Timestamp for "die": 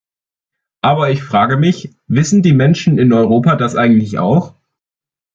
2.41-2.53